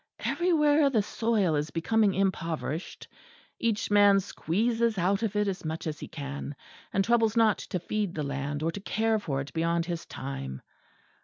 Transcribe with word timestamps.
Everywhere 0.25 0.89
the 0.89 1.03
soil 1.03 1.53
is 1.53 1.69
becoming 1.69 2.15
impoverished; 2.15 3.07
each 3.59 3.91
man 3.91 4.19
squeezes 4.19 4.97
out 4.97 5.21
of 5.21 5.35
it 5.35 5.47
as 5.47 5.63
much 5.63 5.85
as 5.85 5.99
he 5.99 6.07
can, 6.07 6.55
and 6.91 7.05
troubles 7.05 7.37
not 7.37 7.59
to 7.59 7.77
feed 7.77 8.15
the 8.15 8.23
land 8.23 8.63
or 8.63 8.71
to 8.71 8.79
care 8.79 9.19
for 9.19 9.41
it 9.41 9.53
beyond 9.53 9.85
his 9.85 10.07
time. 10.07 10.63